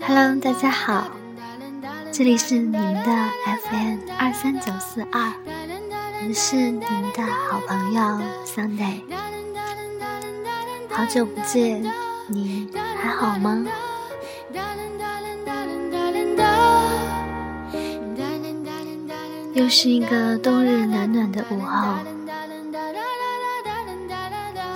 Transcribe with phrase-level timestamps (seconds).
[0.00, 1.06] Hello，大家好，
[2.10, 5.32] 这里是你们的 FM 二三九四二，
[6.26, 8.02] 我是你们的好朋友
[8.44, 9.02] Sunday。
[10.88, 11.84] 好久不见，
[12.26, 12.68] 你
[13.00, 13.64] 还好吗？
[19.54, 21.94] 又是一个冬日暖暖的午后，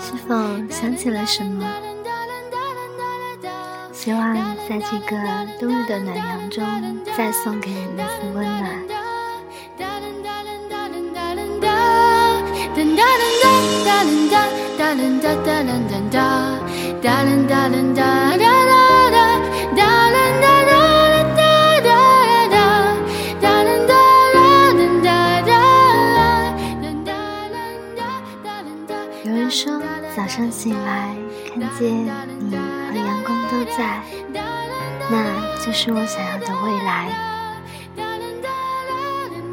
[0.00, 0.36] 是否
[0.70, 1.66] 想起了什么？
[4.04, 4.36] 希望
[4.68, 5.16] 在这个
[5.58, 6.62] 冬日的暖阳中，
[7.16, 8.70] 再送给你一丝温暖。
[29.24, 29.80] 有人说，
[30.14, 31.16] 早上醒来
[31.54, 32.04] 看见
[32.40, 34.02] 你和阳光都在，
[35.08, 37.08] 那就是我想要的未来。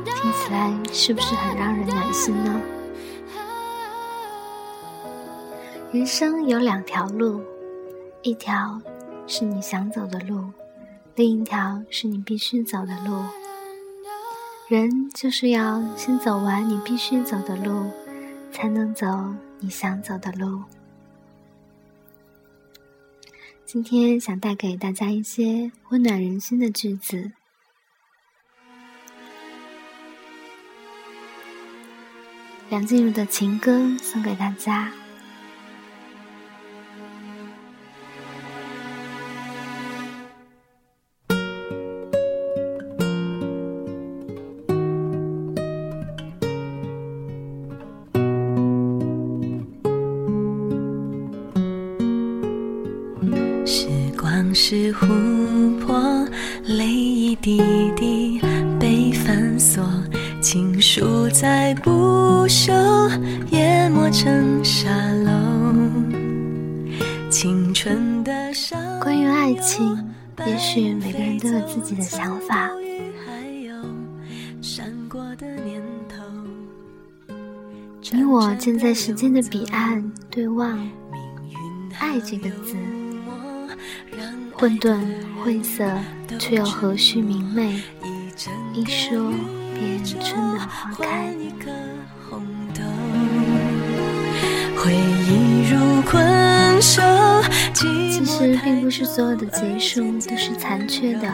[0.05, 2.59] 听起来是不是很让人暖心呢？
[5.91, 7.39] 人生有两条路，
[8.23, 8.81] 一条
[9.27, 10.45] 是你想走的路，
[11.13, 13.23] 另一条是你必须走的路。
[14.69, 17.91] 人就是要先走完你必须走的路，
[18.51, 19.05] 才能走
[19.59, 20.63] 你想走的路。
[23.71, 27.31] 今天想带给大家一些温暖人心的句子。
[32.69, 34.91] 梁静茹的情歌送给大家。
[54.51, 56.27] 光是琥珀，
[56.65, 57.61] 泪一滴
[57.95, 58.37] 滴
[58.77, 59.81] 被反锁，
[60.41, 62.73] 情书再不朽，
[63.51, 64.89] 淹没成沙
[65.23, 65.31] 漏。
[67.29, 69.97] 青春的伤，关于爱情，
[70.45, 72.69] 也许每个人都有自己的想法。
[78.11, 80.77] 你我站在时间的彼岸对望，
[81.97, 82.75] 爱这个字，
[84.61, 84.95] 混沌
[85.43, 85.83] 晦涩，
[86.37, 87.81] 却又和煦明媚。
[88.75, 89.33] 一说
[89.73, 91.33] 便春暖花开。
[94.77, 97.01] 回忆如困兽，
[97.73, 101.27] 其实并不是所有的结束都是残缺的，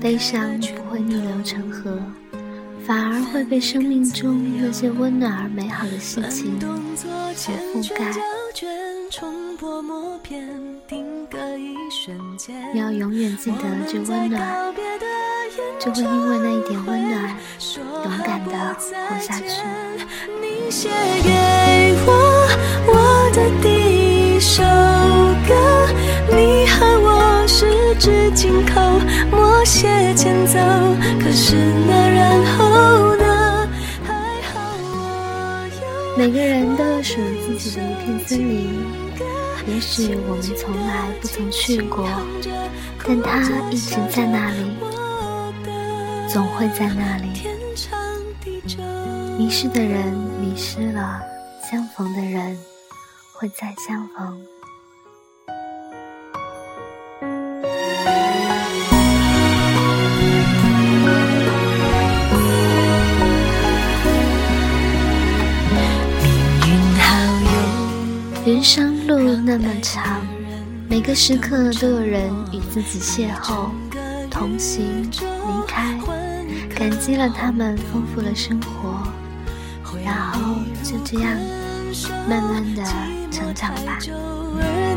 [0.00, 1.98] 悲伤不会逆流成河，
[2.86, 6.58] 反而会被生命中那些温暖而美好的事情
[7.34, 8.14] 所覆盖。
[12.72, 14.74] 你要永远记得这温暖，
[15.78, 17.36] 就会因为那一点温暖，
[18.04, 19.62] 勇敢的活下去。
[20.40, 20.88] 你写
[21.22, 21.30] 给
[22.04, 22.08] 我
[22.88, 24.62] 我的第一首
[25.46, 25.54] 歌，
[26.30, 28.80] 你和我十指紧扣，
[29.30, 30.58] 默写前奏。
[31.22, 31.54] 可是
[31.86, 33.68] 那然后呢？
[34.04, 34.12] 还
[34.52, 34.92] 好我
[35.80, 35.82] 有
[36.18, 38.52] 每个人都有属于自己的一片森林，
[39.66, 42.06] 也许我们从来不曾去过，
[43.02, 44.76] 但它一直在那里，
[46.28, 47.28] 总会在那里。
[49.38, 51.20] 迷失的人迷失了，
[51.70, 52.56] 相逢的人
[53.32, 54.53] 会再相逢。
[69.56, 70.20] 那么长，
[70.88, 73.68] 每个时刻都有人与自己邂逅、
[74.28, 75.96] 同行、离开，
[76.74, 79.00] 感激了他们丰富了生活，
[80.04, 81.38] 然后就这样
[82.28, 82.82] 慢慢的
[83.30, 83.96] 成长吧。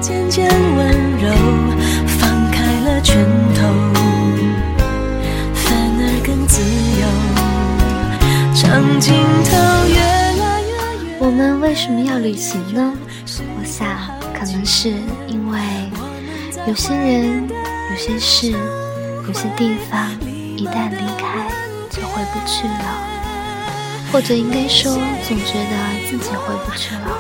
[0.02, 0.90] 渐渐温
[1.22, 1.30] 柔，
[2.18, 3.24] 放开了拳
[3.54, 3.62] 头，
[5.54, 6.64] 反而更自
[7.00, 7.06] 由。
[8.56, 9.14] 长镜
[9.46, 9.52] 头
[9.88, 10.00] 越
[10.42, 10.70] 来越
[11.14, 11.18] 远。
[11.20, 12.92] 我们为什么要旅行呢？
[13.60, 14.90] 我想，可能是
[15.28, 15.60] 因为
[16.68, 18.52] 有些人、有些事、
[19.26, 20.12] 有些地方，
[20.56, 21.50] 一旦离开
[21.90, 23.02] 就回不去了，
[24.12, 24.94] 或者应该说，
[25.28, 25.76] 总觉得
[26.08, 27.18] 自己回不去了。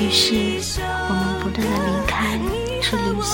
[0.00, 2.36] 于是，我们不断的离开，
[2.82, 3.32] 去旅行，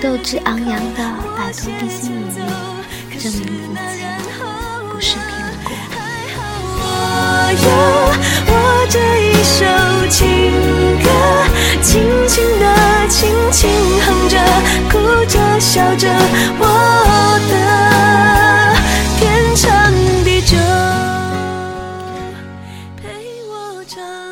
[0.00, 1.00] 斗志昂扬的
[1.36, 2.38] 摆脱地心引力，
[3.18, 3.42] 证明
[3.74, 4.04] 自己
[4.92, 5.20] 不是苹
[5.64, 5.74] 果。
[6.78, 6.82] 我
[7.64, 7.66] 有
[8.46, 8.52] 我
[8.88, 9.56] 这一首
[10.08, 10.22] 情
[15.96, 16.08] 着
[16.58, 16.64] 我
[17.48, 17.54] 的
[19.18, 19.92] 天长
[20.24, 20.56] 地久。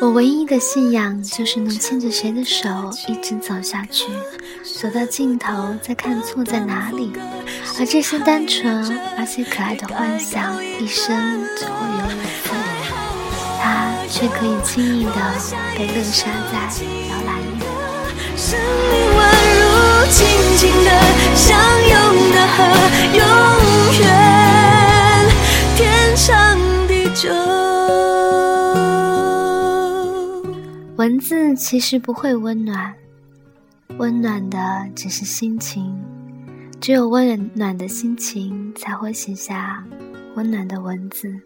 [0.01, 2.69] 我唯一的信仰就是能牵着谁的手
[3.07, 4.05] 一直走下去，
[4.79, 7.11] 走到尽头再看错在哪里。
[7.79, 12.51] 而这些单纯而且可爱的幻想，一生只会有一次，
[13.59, 15.11] 它却可以轻易的
[15.75, 16.53] 被扼杀在
[17.09, 17.65] 摇篮里。
[18.37, 18.59] 生
[18.91, 19.19] 命宛
[19.57, 19.63] 如
[20.11, 20.17] 静
[20.57, 20.89] 静的
[31.05, 32.91] 文字其实不会温暖，
[33.99, 35.95] 温暖的只是心情。
[36.81, 39.85] 只有温暖的心情，才会写下
[40.35, 41.39] 温暖的文字。